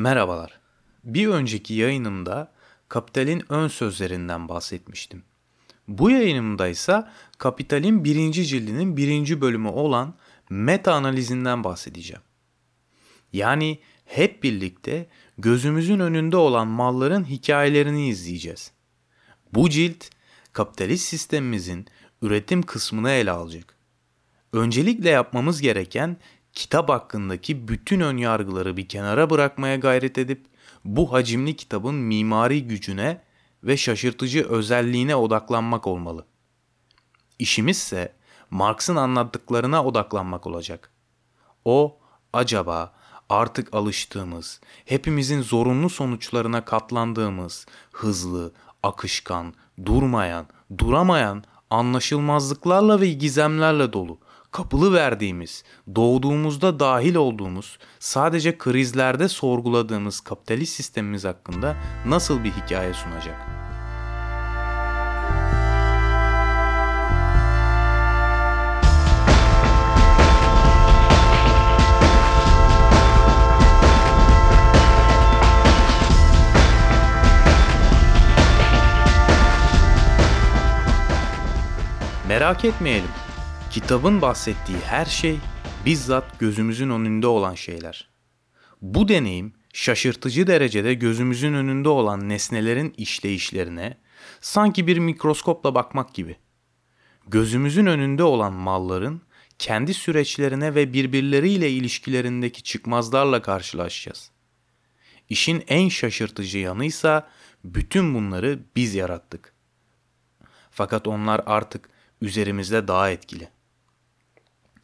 [0.00, 0.60] Merhabalar.
[1.04, 2.52] Bir önceki yayınımda
[2.88, 5.22] Kapital'in ön sözlerinden bahsetmiştim.
[5.88, 7.04] Bu yayınımda ise
[7.38, 10.14] Kapital'in birinci cildinin birinci bölümü olan
[10.50, 12.22] meta analizinden bahsedeceğim.
[13.32, 15.08] Yani hep birlikte
[15.38, 18.72] gözümüzün önünde olan malların hikayelerini izleyeceğiz.
[19.52, 20.04] Bu cilt
[20.52, 21.86] kapitalist sistemimizin
[22.22, 23.76] üretim kısmını ele alacak.
[24.52, 26.16] Öncelikle yapmamız gereken
[26.52, 30.46] kitap hakkındaki bütün önyargıları bir kenara bırakmaya gayret edip
[30.84, 33.20] bu hacimli kitabın mimari gücüne
[33.64, 36.26] ve şaşırtıcı özelliğine odaklanmak olmalı.
[37.38, 38.12] İşimizse
[38.50, 40.90] Marx'ın anlattıklarına odaklanmak olacak.
[41.64, 41.98] O
[42.32, 42.92] acaba
[43.28, 49.54] artık alıştığımız, hepimizin zorunlu sonuçlarına katlandığımız, hızlı, akışkan,
[49.84, 50.46] durmayan,
[50.78, 54.18] duramayan, anlaşılmazlıklarla ve gizemlerle dolu,
[54.50, 55.64] kapılı verdiğimiz,
[55.94, 61.76] doğduğumuzda dahil olduğumuz, sadece krizlerde sorguladığımız kapitalist sistemimiz hakkında
[62.06, 63.60] nasıl bir hikaye sunacak?''
[82.28, 83.10] Merak etmeyelim.
[83.70, 85.38] Kitabın bahsettiği her şey
[85.86, 88.10] bizzat gözümüzün önünde olan şeyler.
[88.82, 93.98] Bu deneyim şaşırtıcı derecede gözümüzün önünde olan nesnelerin işleyişlerine
[94.40, 96.36] sanki bir mikroskopla bakmak gibi.
[97.26, 99.22] Gözümüzün önünde olan malların
[99.58, 104.30] kendi süreçlerine ve birbirleriyle ilişkilerindeki çıkmazlarla karşılaşacağız.
[105.28, 107.28] İşin en şaşırtıcı yanıysa
[107.64, 109.54] bütün bunları biz yarattık.
[110.70, 111.88] Fakat onlar artık
[112.20, 113.48] üzerimizde daha etkili.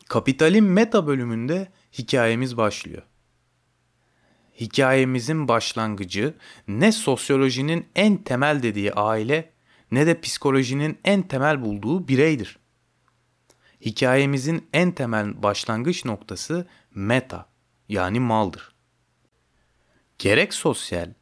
[0.08, 1.68] Kapitalin meta bölümünde
[1.98, 3.02] hikayemiz başlıyor.
[4.60, 6.34] Hikayemizin başlangıcı
[6.68, 9.52] ne sosyolojinin en temel dediği aile
[9.90, 12.58] ne de psikolojinin en temel bulduğu bireydir.
[13.80, 17.48] Hikayemizin en temel başlangıç noktası meta
[17.88, 18.74] yani maldır.
[20.18, 21.12] Gerek sosyal,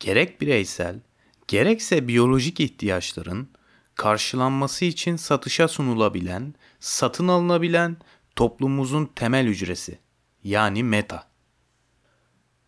[0.00, 1.00] gerek bireysel,
[1.48, 3.48] gerekse biyolojik ihtiyaçların
[3.94, 7.96] karşılanması için satışa sunulabilen, satın alınabilen
[8.36, 9.98] toplumumuzun temel hücresi
[10.44, 11.28] yani meta.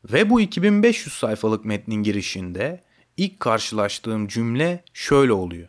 [0.05, 2.85] Ve bu 2500 sayfalık metnin girişinde
[3.17, 5.69] ilk karşılaştığım cümle şöyle oluyor.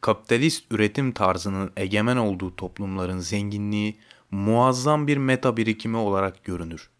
[0.00, 3.98] Kapitalist üretim tarzının egemen olduğu toplumların zenginliği
[4.30, 6.90] muazzam bir meta birikimi olarak görünür.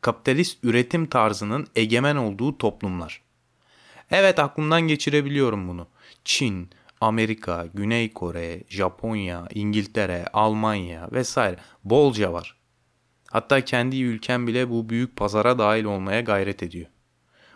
[0.00, 3.22] Kapitalist üretim tarzının egemen olduğu toplumlar.
[4.10, 5.86] Evet aklımdan geçirebiliyorum bunu.
[6.24, 6.70] Çin,
[7.04, 12.56] Amerika, Güney Kore, Japonya, İngiltere, Almanya vesaire bolca var.
[13.30, 16.86] Hatta kendi ülkem bile bu büyük pazara dahil olmaya gayret ediyor.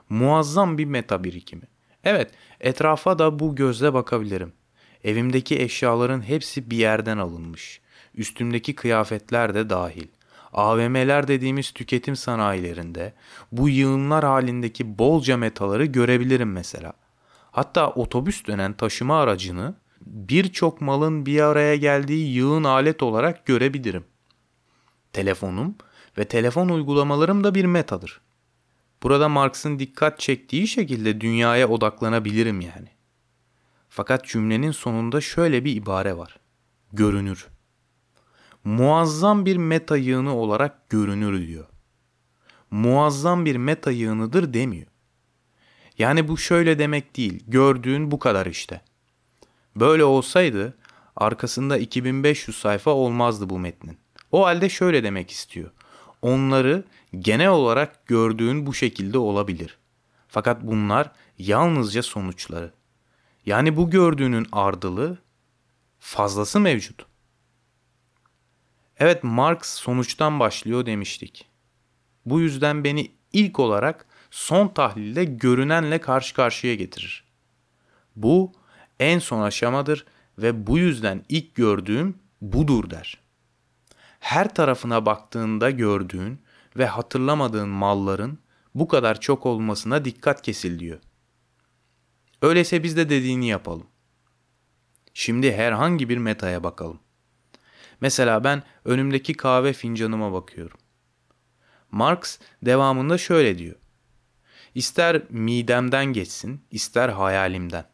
[0.09, 1.63] Muazzam bir meta birikimi.
[2.05, 4.53] Evet, etrafa da bu gözle bakabilirim.
[5.05, 7.81] Evimdeki eşyaların hepsi bir yerden alınmış.
[8.15, 10.07] Üstümdeki kıyafetler de dahil.
[10.53, 13.13] AVM'ler dediğimiz tüketim sanayilerinde
[13.53, 17.08] bu yığınlar halindeki bolca metaları görebilirim mesela.''
[17.59, 19.75] Hatta otobüs dönen taşıma aracını
[20.07, 24.05] birçok malın bir araya geldiği yığın alet olarak görebilirim.
[25.13, 25.75] Telefonum
[26.19, 28.21] ve telefon uygulamalarım da bir metadır.
[29.03, 32.89] Burada Marx'ın dikkat çektiği şekilde dünyaya odaklanabilirim yani.
[33.89, 36.39] Fakat cümlenin sonunda şöyle bir ibare var.
[36.93, 37.47] Görünür.
[38.65, 41.67] Muazzam bir meta yığını olarak görünür diyor.
[42.71, 44.87] Muazzam bir meta yığınıdır demiyor.
[45.99, 47.45] Yani bu şöyle demek değil.
[47.49, 48.81] Gördüğün bu kadar işte.
[49.77, 50.79] Böyle olsaydı
[51.17, 53.99] arkasında 2500 sayfa olmazdı bu metnin.
[54.33, 55.71] O halde şöyle demek istiyor.
[56.23, 56.85] Onları
[57.19, 59.79] genel olarak gördüğün bu şekilde olabilir.
[60.29, 62.73] Fakat bunlar yalnızca sonuçları.
[63.47, 65.19] Yani bu gördüğünün ardılı
[65.99, 67.07] fazlası mevcut.
[68.99, 71.47] Evet Marx sonuçtan başlıyor demiştik.
[72.27, 77.25] Bu yüzden beni ilk olarak son tahlilde görünenle karşı karşıya getirir.
[78.17, 78.53] Bu
[79.01, 80.07] en son aşamadır
[80.39, 83.19] ve bu yüzden ilk gördüğüm budur der.
[84.21, 86.41] Her tarafına baktığında gördüğün
[86.77, 88.39] ve hatırlamadığın malların
[88.75, 90.99] bu kadar çok olmasına dikkat kesil diyor.
[92.43, 93.87] Öyleyse biz de dediğini yapalım.
[95.15, 97.01] Şimdi herhangi bir metaya bakalım.
[98.01, 100.79] Mesela ben önümdeki kahve fincanıma bakıyorum.
[101.91, 103.77] Marx devamında şöyle diyor.
[104.79, 107.85] İster midemden geçsin, ister hayalimden.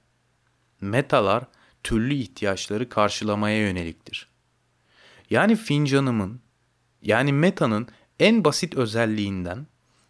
[0.81, 1.45] Metalar
[1.83, 4.29] türlü ihtiyaçları karşılamaya yöneliktir.
[5.31, 6.41] Yani fincanımın,
[7.03, 7.89] yani metanın
[8.19, 9.67] en basit özelliğinden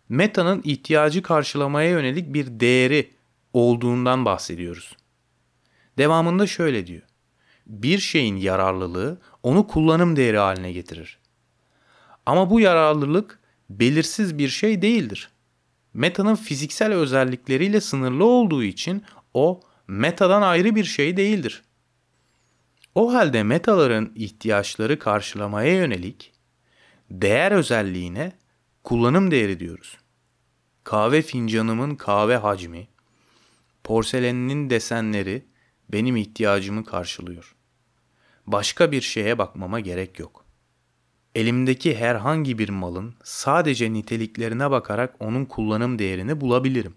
[0.09, 3.11] metanın ihtiyacı karşılamaya yönelik bir değeri
[3.53, 4.97] olduğundan bahsediyoruz.
[5.99, 7.03] Devamında şöyle diyor.
[7.67, 11.19] Bir şeyin yararlılığı onu kullanım değeri haline getirir.
[12.26, 13.38] Ama bu yararlılık
[13.71, 15.33] belirsiz bir şey değildir.
[15.94, 19.05] Meta'nın fiziksel özellikleriyle sınırlı olduğu için
[19.35, 21.62] o metadan ayrı bir şey değildir.
[22.94, 26.32] O halde metaların ihtiyaçları karşılamaya yönelik
[27.11, 28.32] değer özelliğine
[28.85, 29.99] kullanım değeri diyoruz.
[30.85, 32.88] Kahve fincanımın kahve hacmi,
[33.85, 35.44] porseleninin desenleri
[35.88, 37.56] benim ihtiyacımı karşılıyor.
[38.47, 40.44] Başka bir şeye bakmama gerek yok.
[41.34, 46.94] Elimdeki herhangi bir malın sadece niteliklerine bakarak onun kullanım değerini bulabilirim.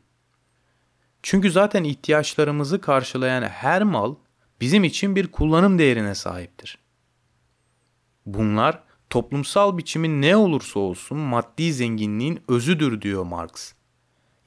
[1.23, 4.15] Çünkü zaten ihtiyaçlarımızı karşılayan her mal
[4.61, 6.77] bizim için bir kullanım değerine sahiptir.
[8.25, 13.73] Bunlar toplumsal biçimin ne olursa olsun maddi zenginliğin özüdür diyor Marx.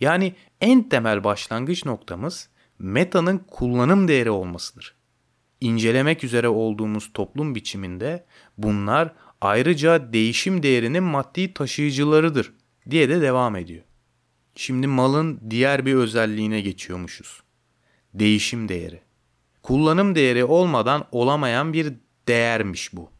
[0.00, 2.48] Yani en temel başlangıç noktamız
[2.78, 4.94] metanın kullanım değeri olmasıdır.
[5.60, 8.26] İncelemek üzere olduğumuz toplum biçiminde
[8.58, 12.52] bunlar ayrıca değişim değerinin maddi taşıyıcılarıdır
[12.90, 13.84] diye de devam ediyor.
[14.54, 17.42] Şimdi malın diğer bir özelliğine geçiyormuşuz.
[18.14, 19.00] Değişim değeri.
[19.62, 21.92] Kullanım değeri olmadan olamayan bir
[22.28, 23.10] değermiş bu.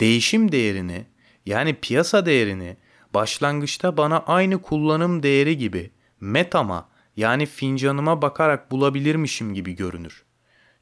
[0.00, 1.06] Değişim değerini
[1.46, 2.76] yani piyasa değerini
[3.14, 5.90] başlangıçta bana aynı kullanım değeri gibi
[6.20, 10.24] metama yani fincanıma bakarak bulabilirmişim gibi görünür.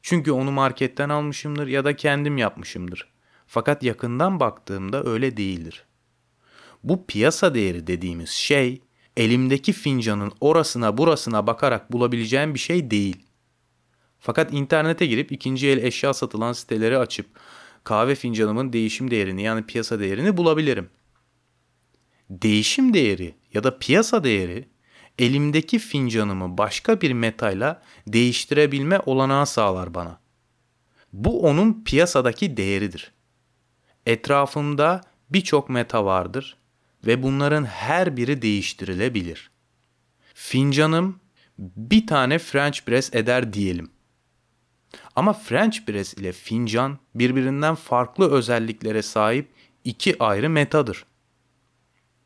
[0.03, 3.12] Çünkü onu marketten almışımdır ya da kendim yapmışımdır.
[3.55, 5.85] Fakat yakından baktığımda öyle değildir.
[6.85, 8.81] Bu piyasa değeri dediğimiz şey
[9.17, 13.27] elimdeki fincanın orasına burasına bakarak bulabileceğim bir şey değil.
[14.19, 17.27] Fakat internete girip ikinci el eşya satılan siteleri açıp
[17.85, 20.91] kahve fincanımın değişim değerini yani piyasa değerini bulabilirim.
[22.31, 24.69] Değişim değeri ya da piyasa değeri
[25.19, 30.21] elimdeki fincanımı başka bir metayla değiştirebilme olanağı sağlar bana.
[31.13, 33.13] Bu onun piyasadaki değeridir.
[34.07, 35.01] Etrafımda
[35.31, 36.57] birçok meta vardır
[37.07, 39.51] ve bunların her biri değiştirilebilir.
[40.35, 41.21] Fincanım
[41.59, 43.91] bir tane French press eder diyelim.
[45.17, 49.53] Ama French press ile fincan birbirinden farklı özelliklere sahip
[49.85, 51.05] iki ayrı metadır.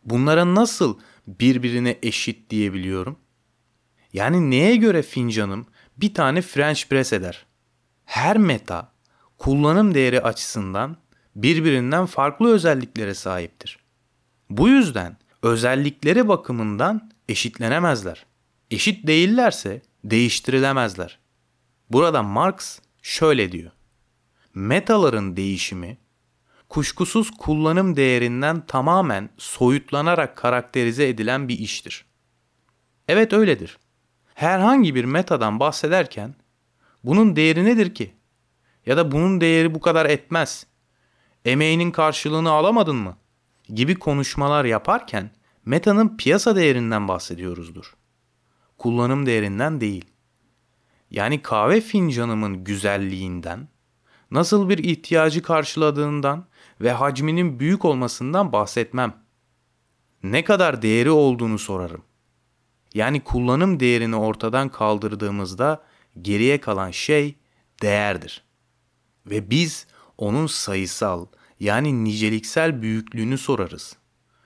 [0.04, 3.18] Bunlara nasıl birbirine eşit diyebiliyorum?
[4.12, 7.46] Yani neye göre fincanım bir tane French press eder?
[8.04, 8.92] Her meta
[9.38, 10.96] kullanım değeri açısından
[11.36, 13.78] birbirinden farklı özelliklere sahiptir.
[14.50, 18.26] Bu yüzden özellikleri bakımından eşitlenemezler.
[18.70, 21.18] Eşit değillerse değiştirilemezler.
[21.90, 23.70] Burada Marx şöyle diyor.
[24.54, 25.98] Metaların değişimi
[26.68, 32.04] kuşkusuz kullanım değerinden tamamen soyutlanarak karakterize edilen bir iştir.
[33.08, 33.78] Evet öyledir.
[34.34, 36.34] Herhangi bir metadan bahsederken
[37.04, 38.12] bunun değeri nedir ki?
[38.86, 40.66] Ya da bunun değeri bu kadar etmez.
[41.46, 43.16] Emeğinin karşılığını alamadın mı?
[43.68, 45.30] Gibi konuşmalar yaparken
[45.64, 47.96] metanın piyasa değerinden bahsediyoruzdur.
[48.78, 50.04] Kullanım değerinden değil.
[51.10, 53.68] Yani kahve fincanımın güzelliğinden,
[54.30, 56.46] nasıl bir ihtiyacı karşıladığından
[56.80, 59.14] ve hacminin büyük olmasından bahsetmem.
[60.22, 62.02] Ne kadar değeri olduğunu sorarım.
[62.94, 65.82] Yani kullanım değerini ortadan kaldırdığımızda
[66.22, 67.36] geriye kalan şey
[67.82, 68.44] değerdir.
[69.26, 69.86] Ve biz
[70.18, 71.26] onun sayısal
[71.60, 73.96] yani niceliksel büyüklüğünü sorarız.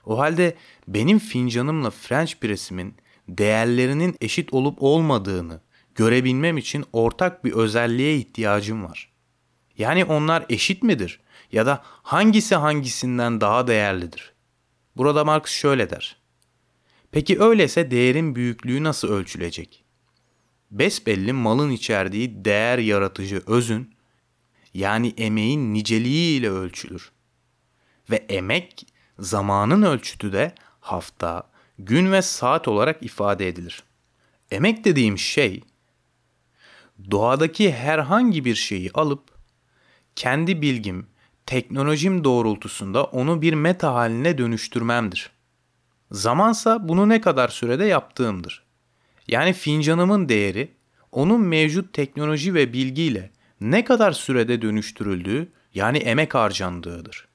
[0.06, 0.56] O halde
[0.88, 2.94] benim fincanımla French presimin
[3.28, 5.60] değerlerinin eşit olup olmadığını
[5.94, 9.12] görebilmem için ortak bir özelliğe ihtiyacım var.
[9.78, 11.20] Yani onlar eşit midir?
[11.52, 14.32] Ya da hangisi hangisinden daha değerlidir?
[14.96, 16.16] Burada Marx şöyle der.
[17.12, 19.84] Peki öyleyse değerin büyüklüğü nasıl ölçülecek?
[20.70, 23.94] Besbelli malın içerdiği değer yaratıcı özün
[24.74, 27.12] yani emeğin niceliği ile ölçülür.
[28.10, 28.86] Ve emek
[29.18, 33.82] zamanın ölçütü de hafta, gün ve saat olarak ifade edilir.
[34.50, 35.60] Emek dediğim şey
[37.10, 39.30] doğadaki herhangi bir şeyi alıp
[40.16, 41.06] kendi bilgim,
[41.46, 45.30] teknolojim doğrultusunda onu bir meta haline dönüştürmemdir.
[46.10, 48.64] Zamansa bunu ne kadar sürede yaptığımdır.
[49.28, 50.74] Yani fincanımın değeri
[51.12, 57.28] onun mevcut teknoloji ve bilgiyle ne kadar sürede dönüştürüldüğü yani emek harcandığıdır.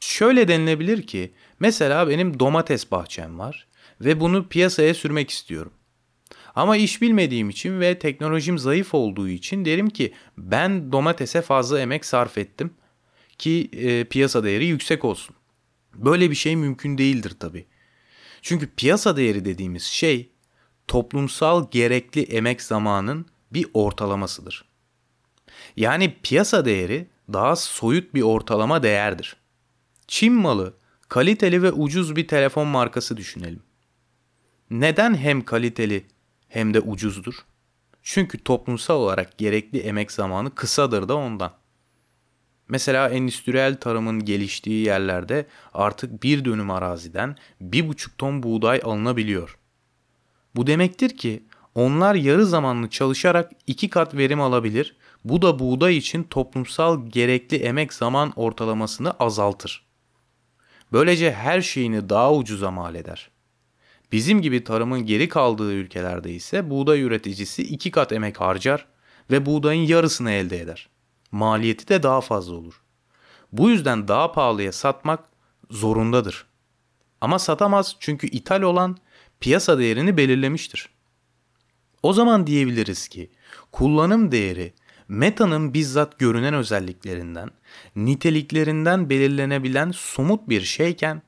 [0.00, 3.66] Şöyle denilebilir ki mesela benim domates bahçem var
[4.00, 5.72] ve bunu piyasaya sürmek istiyorum.
[6.54, 12.04] Ama iş bilmediğim için ve teknolojim zayıf olduğu için derim ki ben domatese fazla emek
[12.04, 12.74] sarf ettim
[13.38, 15.36] ki e, piyasa değeri yüksek olsun.
[15.94, 17.66] Böyle bir şey mümkün değildir tabii.
[18.42, 20.30] Çünkü piyasa değeri dediğimiz şey
[20.88, 24.71] toplumsal gerekli emek zamanın bir ortalamasıdır.
[25.76, 29.36] Yani piyasa değeri daha soyut bir ortalama değerdir.
[30.08, 30.74] Çin malı
[31.08, 33.62] kaliteli ve ucuz bir telefon markası düşünelim.
[34.70, 36.06] Neden hem kaliteli
[36.48, 37.34] hem de ucuzdur?
[38.02, 41.52] Çünkü toplumsal olarak gerekli emek zamanı kısadır da ondan.
[42.68, 49.58] Mesela endüstriyel tarımın geliştiği yerlerde artık bir dönüm araziden bir buçuk ton buğday alınabiliyor.
[50.56, 51.42] Bu demektir ki
[51.74, 54.96] onlar yarı zamanlı çalışarak iki kat verim alabilir.
[55.24, 59.86] Bu da buğday için toplumsal gerekli emek zaman ortalamasını azaltır.
[60.92, 63.30] Böylece her şeyini daha ucuza mal eder.
[64.12, 68.86] Bizim gibi tarımın geri kaldığı ülkelerde ise buğday üreticisi iki kat emek harcar
[69.30, 70.88] ve buğdayın yarısını elde eder.
[71.32, 72.82] Maliyeti de daha fazla olur.
[73.52, 75.24] Bu yüzden daha pahalıya satmak
[75.70, 76.46] zorundadır.
[77.20, 78.96] Ama satamaz çünkü ithal olan
[79.40, 80.88] piyasa değerini belirlemiştir.
[82.02, 83.30] O zaman diyebiliriz ki
[83.72, 84.72] kullanım değeri
[85.12, 87.50] metanın bizzat görünen özelliklerinden,
[87.96, 91.22] niteliklerinden belirlenebilen somut bir şeyken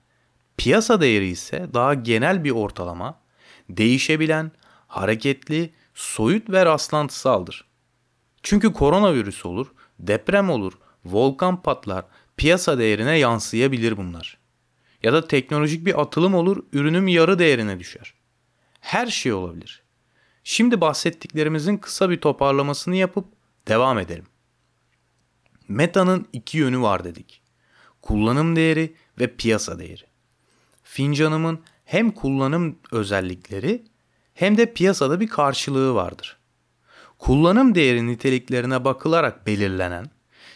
[0.57, 3.21] piyasa değeri ise daha genel bir ortalama,
[3.71, 4.53] değişebilen,
[4.87, 7.65] hareketli, soyut ve rastlantısaldır.
[8.43, 9.67] Çünkü koronavirüs olur,
[9.99, 10.73] deprem olur,
[11.05, 12.05] volkan patlar,
[12.37, 14.39] piyasa değerine yansıyabilir bunlar.
[15.03, 18.15] Ya da teknolojik bir atılım olur, ürünüm yarı değerine düşer.
[18.81, 19.83] Her şey olabilir.
[20.45, 23.34] Şimdi bahsettiklerimizin kısa bir toparlamasını yapıp
[23.69, 24.27] devam edelim.
[25.69, 27.43] Meta'nın iki yönü var dedik.
[28.03, 30.05] Kullanım değeri ve piyasa değeri.
[30.83, 33.85] Fincanımın hem kullanım özellikleri
[34.35, 36.37] hem de piyasada bir karşılığı vardır.
[37.19, 40.11] Kullanım değeri niteliklerine bakılarak belirlenen,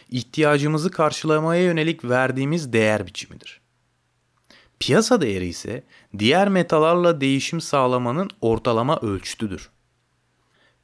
[0.09, 3.61] ihtiyacımızı karşılamaya yönelik verdiğimiz değer biçimidir.
[4.79, 5.83] Piyasa değeri ise
[6.19, 9.69] diğer metalarla değişim sağlamanın ortalama ölçütüdür.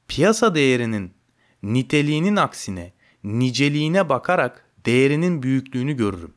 [0.07, 1.13] Piyasa değerinin
[1.73, 2.93] niteliğinin aksine
[3.23, 6.33] niceliğine bakarak değerinin büyüklüğünü görürüm.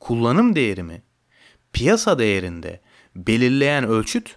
[0.00, 1.02] Kullanım değerimi
[1.72, 2.80] piyasa değerinde
[3.16, 4.36] belirleyen ölçüt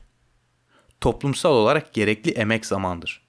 [1.01, 3.27] toplumsal olarak gerekli emek zamandır.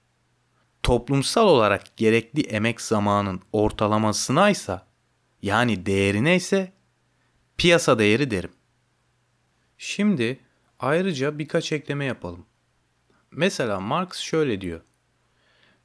[0.83, 4.81] Toplumsal olarak gerekli emek zamanın ortalamasına ise
[5.41, 6.73] yani değerine ise
[7.57, 8.51] piyasa değeri derim.
[9.77, 10.39] Şimdi
[10.79, 12.45] ayrıca birkaç ekleme yapalım.
[13.31, 14.81] Mesela Marx şöyle diyor.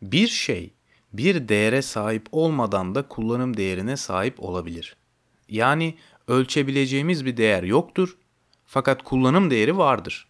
[0.02, 0.77] Bir şey
[1.12, 4.96] bir değere sahip olmadan da kullanım değerine sahip olabilir.
[5.48, 5.94] Yani
[6.28, 8.16] ölçebileceğimiz bir değer yoktur
[8.66, 10.28] fakat kullanım değeri vardır.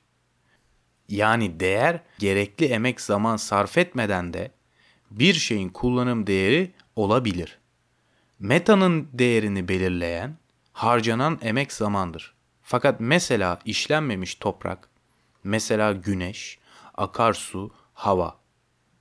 [1.08, 4.50] Yani değer gerekli emek zaman sarf etmeden de
[5.10, 7.58] bir şeyin kullanım değeri olabilir.
[8.38, 10.36] Meta'nın değerini belirleyen
[10.72, 12.34] harcanan emek zamandır.
[12.62, 14.88] Fakat mesela işlenmemiş toprak,
[15.44, 16.58] mesela güneş,
[16.94, 18.38] akarsu, hava.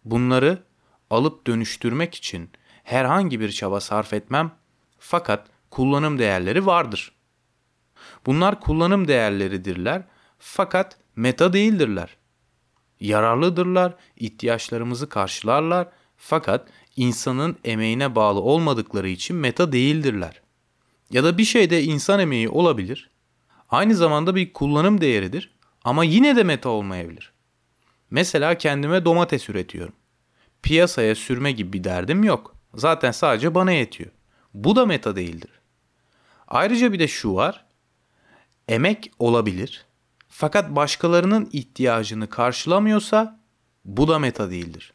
[0.05, 0.63] Bunları
[1.09, 2.49] alıp dönüştürmek için
[2.83, 4.51] herhangi bir çaba sarf etmem
[4.99, 7.11] fakat kullanım değerleri vardır.
[8.25, 10.03] Bunlar kullanım değerleridirler
[10.39, 12.17] fakat meta değildirler.
[12.99, 15.87] Yararlıdırlar, ihtiyaçlarımızı karşılarlar
[16.17, 20.41] fakat insanın emeğine bağlı olmadıkları için meta değildirler.
[21.11, 23.09] Ya da bir şeyde insan emeği olabilir.
[23.69, 25.51] Aynı zamanda bir kullanım değeridir
[25.83, 27.31] ama yine de meta olmayabilir.
[28.11, 29.93] Mesela kendime domates üretiyorum.
[30.63, 32.55] Piyasaya sürme gibi bir derdim yok.
[32.73, 34.11] Zaten sadece bana yetiyor.
[34.53, 35.51] Bu da meta değildir.
[36.47, 37.65] Ayrıca bir de şu var.
[38.67, 39.85] Emek olabilir.
[40.27, 43.39] Fakat başkalarının ihtiyacını karşılamıyorsa
[43.85, 44.93] bu da meta değildir.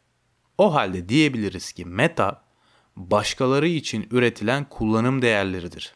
[0.58, 2.42] O halde diyebiliriz ki meta
[2.96, 5.94] başkaları için üretilen kullanım değerleridir.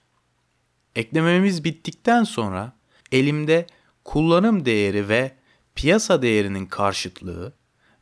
[0.97, 2.73] Eklememiz bittikten sonra
[3.13, 3.67] elimde
[4.05, 5.37] kullanım değeri ve
[5.75, 7.53] piyasa değerinin karşıtlığı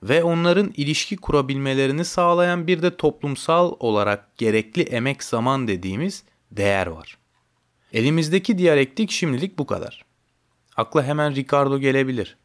[0.04, 7.18] ve onların ilişki kurabilmelerini sağlayan bir de toplumsal olarak gerekli emek zaman dediğimiz değer var.
[7.92, 10.04] Elimizdeki diyalektik şimdilik bu kadar.
[10.76, 12.36] Akla hemen Ricardo gelebilir.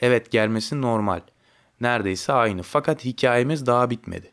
[0.00, 1.20] Evet gelmesi normal.
[1.80, 4.32] Neredeyse aynı fakat hikayemiz daha bitmedi.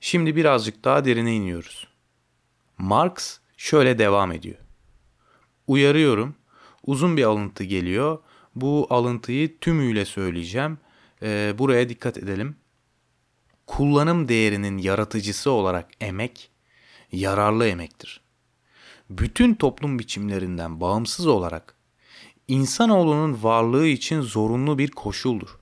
[0.00, 1.88] Şimdi birazcık daha derine iniyoruz.
[2.78, 4.58] Marx şöyle devam ediyor.
[5.66, 6.34] Uyarıyorum.
[6.86, 8.18] Uzun bir alıntı geliyor.
[8.54, 10.78] Bu alıntıyı tümüyle söyleyeceğim.
[11.22, 12.56] Ee, buraya dikkat edelim.
[13.66, 16.50] Kullanım değerinin yaratıcısı olarak emek,
[17.12, 18.20] yararlı emektir.
[19.10, 21.76] Bütün toplum biçimlerinden bağımsız olarak
[22.48, 25.58] insanoğlunun varlığı için zorunlu bir koşuldur.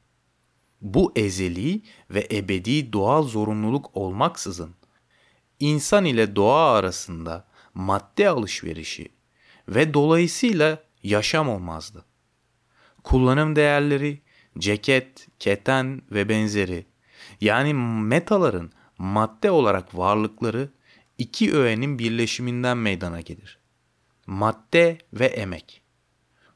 [0.81, 4.75] Bu ezeli ve ebedi doğal zorunluluk olmaksızın
[5.61, 7.45] insan ile doğa arasında
[7.75, 9.09] madde alışverişi
[9.69, 12.05] ve dolayısıyla yaşam olmazdı.
[13.05, 14.22] kullanım değerleri,
[14.59, 16.87] ceket, keten ve benzeri
[17.41, 20.69] yani metaların madde olarak varlıkları
[21.19, 23.59] iki öğenin birleşiminden meydana gelir.
[24.27, 25.83] Madde ve emek.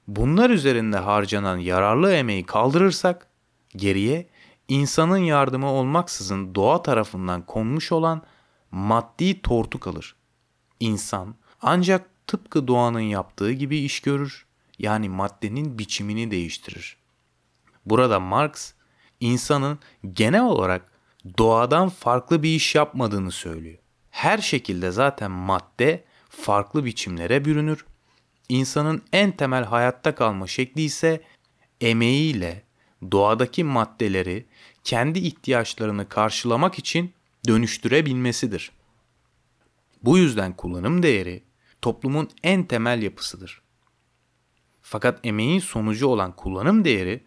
[0.08, 3.28] Bunlar üzerinde harcanan yararlı emeği kaldırırsak
[3.76, 4.28] geriye
[4.68, 8.22] insanın yardımı olmaksızın doğa tarafından konmuş olan
[8.70, 10.16] maddi tortu kalır.
[10.80, 14.46] İnsan ancak tıpkı doğanın yaptığı gibi iş görür,
[14.78, 16.96] yani maddenin biçimini değiştirir.
[17.86, 18.72] Burada Marx
[19.20, 19.78] insanın
[20.12, 20.92] genel olarak
[21.38, 23.78] doğadan farklı bir iş yapmadığını söylüyor.
[24.10, 27.86] Her şekilde zaten madde farklı biçimlere bürünür.
[28.48, 31.22] İnsanın en temel hayatta kalma şekli ise
[31.80, 32.62] emeğiyle
[33.12, 34.46] doğadaki maddeleri
[34.84, 37.12] kendi ihtiyaçlarını karşılamak için
[37.48, 38.72] dönüştürebilmesidir.
[40.02, 41.42] Bu yüzden kullanım değeri
[41.82, 43.62] toplumun en temel yapısıdır.
[44.82, 47.24] Fakat emeğin sonucu olan kullanım değeri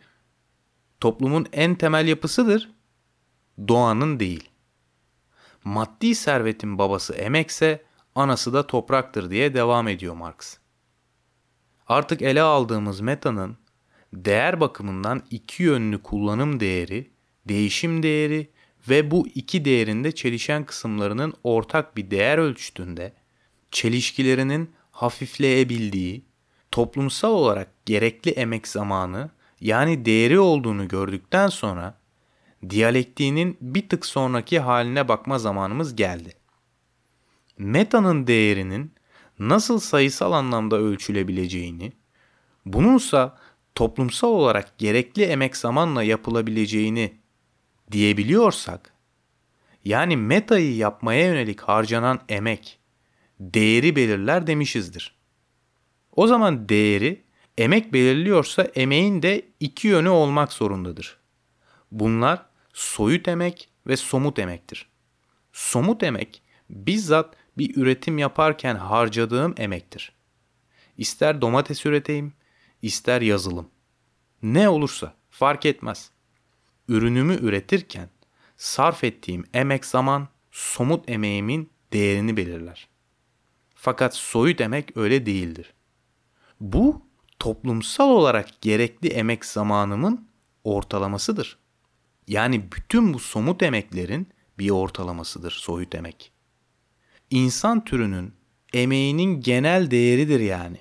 [0.99, 2.71] toplumun en temel yapısıdır,
[3.67, 4.49] doğanın değil.
[5.63, 7.83] Maddi servetin babası emekse
[8.15, 10.57] anası da topraktır diye devam ediyor Marx.
[11.87, 13.57] Artık ele aldığımız metanın
[14.13, 17.11] değer bakımından iki yönlü kullanım değeri,
[17.45, 18.49] değişim değeri
[18.89, 23.13] ve bu iki değerinde çelişen kısımlarının ortak bir değer ölçütünde
[23.71, 26.25] çelişkilerinin hafifleyebildiği,
[26.71, 29.29] toplumsal olarak gerekli emek zamanı
[29.61, 31.97] yani değeri olduğunu gördükten sonra
[32.69, 36.33] diyalektiğinin bir tık sonraki haline bakma zamanımız geldi.
[37.57, 38.91] Meta'nın değerinin
[39.39, 41.91] nasıl sayısal anlamda ölçülebileceğini,
[42.65, 43.37] bununsa
[43.75, 47.13] toplumsal olarak gerekli emek zamanla yapılabileceğini
[47.91, 48.93] diyebiliyorsak,
[49.85, 52.79] yani metayı yapmaya yönelik harcanan emek,
[53.39, 55.15] değeri belirler demişizdir.
[56.15, 57.23] O zaman değeri
[57.59, 61.17] emek belirliyorsa emeğin de iki yönü olmak zorundadır.
[61.91, 64.89] Bunlar soyut emek ve somut emektir.
[65.53, 70.11] Somut emek bizzat bir üretim yaparken harcadığım emektir.
[70.97, 72.33] İster domates üreteyim,
[72.81, 73.69] ister yazılım.
[74.43, 76.11] Ne olursa fark etmez.
[76.87, 78.09] Ürünümü üretirken
[78.57, 82.87] sarf ettiğim emek zaman somut emeğimin değerini belirler.
[83.75, 85.73] Fakat soyut emek öyle değildir.
[86.59, 87.08] Bu
[87.39, 90.27] toplumsal olarak gerekli emek zamanımın
[90.63, 91.57] ortalamasıdır.
[92.27, 94.27] Yani bütün bu somut emeklerin
[94.59, 96.31] bir ortalamasıdır soyut emek.
[97.29, 98.33] İnsan türünün
[98.73, 100.79] emeğinin genel değeridir yani.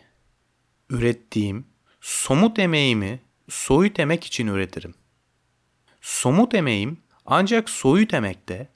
[0.91, 1.67] Ürettiğim
[2.01, 4.95] somut emeğimi soyut emek için üretirim.
[6.01, 8.69] Somut emeğim ancak soyut emekte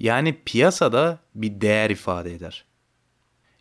[0.00, 2.64] yani piyasada bir değer ifade eder.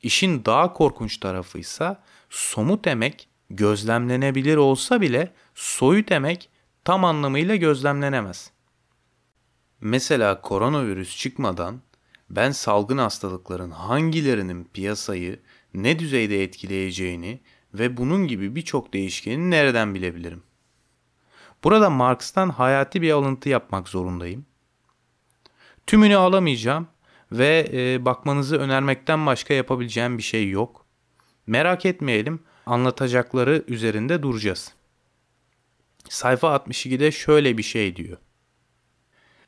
[0.03, 1.97] İşin daha korkunç tarafı ise
[2.29, 6.49] somut emek gözlemlenebilir olsa bile soyut emek
[6.83, 8.51] tam anlamıyla gözlemlenemez.
[9.81, 11.81] Mesela koronavirüs çıkmadan
[12.29, 15.39] ben salgın hastalıkların hangilerinin piyasayı
[15.73, 17.39] ne düzeyde etkileyeceğini
[17.73, 20.43] ve bunun gibi birçok değişkeni nereden bilebilirim?
[21.63, 24.45] Burada Marx'tan hayati bir alıntı yapmak zorundayım.
[25.87, 26.87] Tümünü alamayacağım
[27.31, 30.85] ve e, bakmanızı önermekten başka yapabileceğim bir şey yok.
[31.47, 34.73] Merak etmeyelim, anlatacakları üzerinde duracağız.
[36.09, 38.17] Sayfa 62'de şöyle bir şey diyor.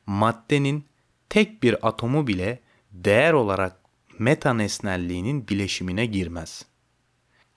[0.06, 0.84] Maddenin
[1.28, 2.60] tek bir atomu bile
[2.92, 3.76] değer olarak
[4.18, 6.66] meta nesnelliğinin bileşimine girmez.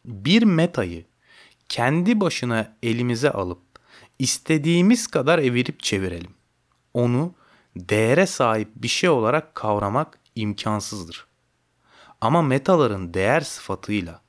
[0.06, 1.06] Bir metayı
[1.70, 3.62] kendi başına elimize alıp
[4.20, 6.34] istediğimiz kadar evirip çevirelim.
[6.94, 7.34] Onu
[7.76, 11.28] değere sahip bir şey olarak kavramak imkansızdır.
[12.22, 14.22] Ama metaların değer sıfatıyla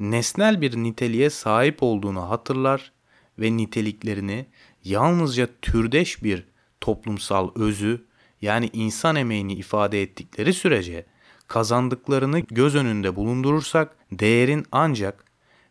[0.00, 2.92] nesnel bir niteliğe sahip olduğunu hatırlar
[3.38, 4.46] ve niteliklerini
[4.84, 6.46] yalnızca türdeş bir
[6.80, 8.04] toplumsal özü
[8.42, 11.06] yani insan emeğini ifade ettikleri sürece
[11.48, 15.24] kazandıklarını göz önünde bulundurursak değerin ancak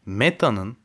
[0.06, 0.78] metanın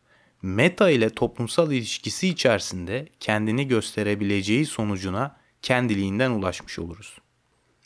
[0.43, 7.19] meta ile toplumsal ilişkisi içerisinde kendini gösterebileceği sonucuna kendiliğinden ulaşmış oluruz.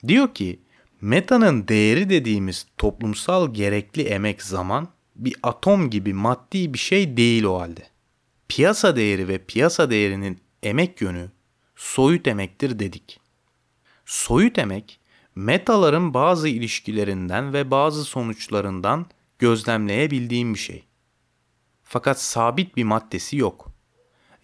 [0.08, 0.60] Diyor ki
[1.00, 4.88] metanın değeri dediğimiz toplumsal gerekli emek zaman
[5.24, 7.86] bir atom gibi maddi bir şey değil o halde.
[8.48, 11.30] Piyasa değeri ve piyasa değerinin emek yönü
[11.76, 13.20] soyut emektir dedik.
[14.06, 15.00] Soyut emek
[15.34, 19.06] metaların bazı ilişkilerinden ve bazı sonuçlarından
[19.38, 20.84] gözlemleyebildiğim bir şey.
[21.82, 23.72] Fakat sabit bir maddesi yok.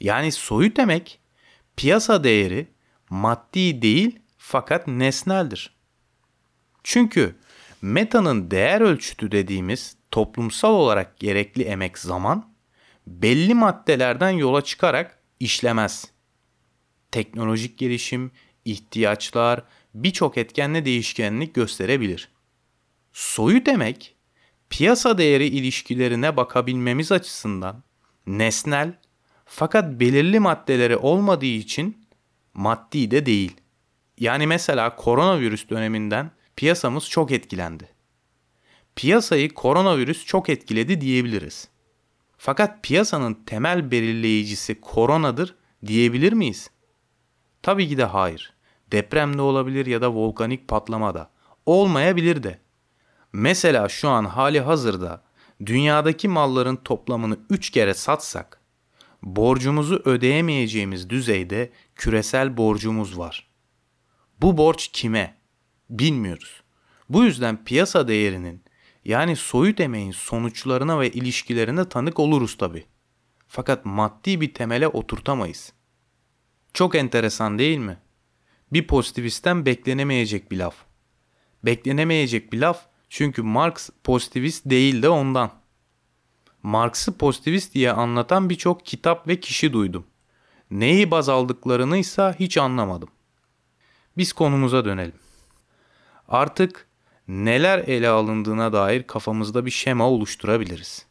[0.01, 1.21] Yani soyut emek
[1.77, 2.69] piyasa değeri
[3.11, 5.77] maddi değil fakat nesneldir.
[6.85, 7.37] Çünkü
[7.83, 12.55] metanın değer ölçütü dediğimiz toplumsal olarak gerekli emek zaman
[13.07, 16.11] belli maddelerden yola çıkarak işlemez.
[17.11, 18.31] Teknolojik gelişim,
[18.65, 22.29] ihtiyaçlar birçok etkenle değişkenlik gösterebilir.
[23.13, 24.17] Soyu demek
[24.71, 27.83] piyasa değeri ilişkilerine bakabilmemiz açısından
[28.27, 28.99] nesnel
[29.45, 32.07] fakat belirli maddeleri olmadığı için
[32.55, 33.57] maddi de değil.
[34.19, 37.98] Yani mesela koronavirüs döneminden piyasamız çok etkilendi.
[38.99, 41.69] Piyasayı koronavirüs çok etkiledi diyebiliriz.
[42.39, 45.55] Fakat piyasanın temel belirleyicisi koronadır
[45.87, 46.71] diyebilir miyiz?
[47.63, 48.53] Tabii ki de hayır.
[48.93, 51.31] Deprem de olabilir ya da volkanik patlama da.
[51.67, 52.59] Olmayabilir de.
[53.33, 55.23] Mesela şu an hali hazırda
[55.67, 58.61] dünyadaki malların toplamını 3 kere satsak
[59.23, 63.49] borcumuzu ödeyemeyeceğimiz düzeyde küresel borcumuz var.
[64.41, 65.39] Bu borç kime?
[65.91, 66.63] Bilmiyoruz.
[67.09, 68.68] Bu yüzden piyasa değerinin
[69.09, 72.87] yani soyut emeğin sonuçlarına ve ilişkilerine tanık oluruz tabi.
[73.47, 75.73] Fakat maddi bir temele oturtamayız.
[76.75, 77.99] Çok enteresan değil mi?
[78.73, 80.75] Bir pozitivistten beklenemeyecek bir laf.
[81.65, 85.51] Beklenemeyecek bir laf çünkü Marx pozitivist değil de ondan.
[86.63, 90.07] Marx'ı pozitivist diye anlatan birçok kitap ve kişi duydum.
[90.71, 93.09] Neyi baz aldıklarını ise hiç anlamadım.
[94.17, 95.19] Biz konumuza dönelim.
[96.29, 96.88] Artık
[97.29, 101.07] neler ele alındığına dair kafamızda bir şema oluşturabiliriz.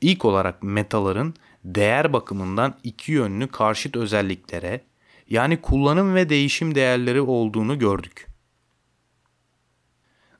[0.00, 1.34] İlk olarak metaların
[1.64, 4.80] değer bakımından iki yönlü karşıt özelliklere
[5.30, 8.26] yani kullanım ve değişim değerleri olduğunu gördük.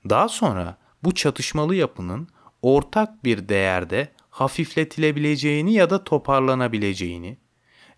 [0.08, 2.28] Daha sonra bu çatışmalı yapının
[2.62, 7.38] ortak bir değerde hafifletilebileceğini ya da toparlanabileceğini,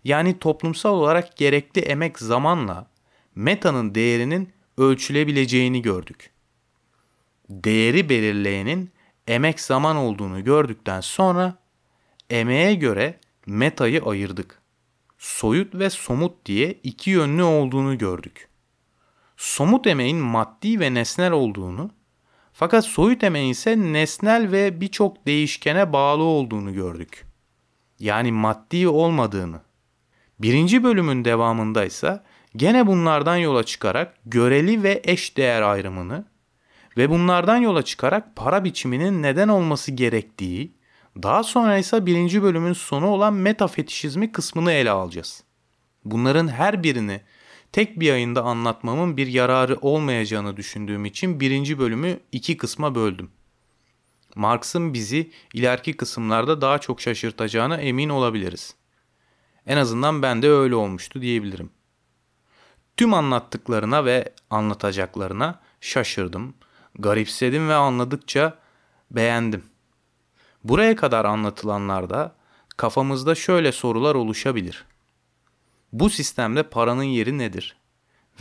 [0.03, 2.91] yani toplumsal olarak gerekli emek zamanla
[3.35, 6.31] metanın değerinin ölçülebileceğini gördük.
[7.49, 8.91] Değeri belirleyenin
[9.27, 11.57] emek zaman olduğunu gördükten sonra
[12.29, 14.61] emeğe göre metayı ayırdık.
[15.17, 18.47] Soyut ve somut diye iki yönlü olduğunu gördük.
[19.37, 21.91] Somut emeğin maddi ve nesnel olduğunu,
[22.53, 27.25] fakat soyut emeğin ise nesnel ve birçok değişkene bağlı olduğunu gördük.
[27.99, 29.61] Yani maddi olmadığını.
[30.39, 32.23] Birinci bölümün devamında ise
[32.55, 36.25] gene bunlardan yola çıkarak göreli ve eş değer ayrımını
[36.99, 40.73] ve bunlardan yola çıkarak para biçiminin neden olması gerektiği,
[41.23, 45.43] daha sonra ise birinci bölümün sonu olan metafetişizmi kısmını ele alacağız.
[46.05, 47.21] Bunların her birini
[47.71, 53.31] tek bir ayında anlatmamın bir yararı olmayacağını düşündüğüm için birinci bölümü iki kısma böldüm.
[54.35, 58.75] Marx'ın bizi ileriki kısımlarda daha çok şaşırtacağına emin olabiliriz.
[59.67, 61.69] En azından ben de öyle olmuştu diyebilirim.
[62.97, 66.53] Tüm anlattıklarına ve anlatacaklarına şaşırdım,
[66.99, 68.57] garipsedim ve anladıkça
[69.11, 69.63] beğendim.
[70.63, 72.35] Buraya kadar anlatılanlarda
[72.77, 74.85] kafamızda şöyle sorular oluşabilir.
[75.93, 77.75] Bu sistemde paranın yeri nedir?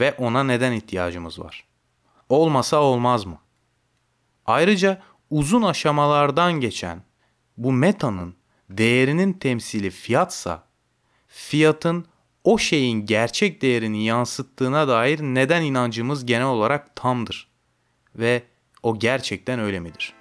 [0.01, 1.65] Ve ona neden ihtiyacımız var?
[2.29, 3.39] Olmasa olmaz mı?
[4.47, 7.03] Ayrıca uzun aşamalardan geçen
[7.57, 8.35] bu metanın
[8.71, 10.63] değerinin temsili fiyatsa
[11.29, 12.07] fiyatın
[12.45, 17.48] o şeyin gerçek değerini yansıttığına dair neden inancımız genel olarak tamdır
[18.17, 18.43] ve
[18.83, 20.18] o gerçekten öyle midir?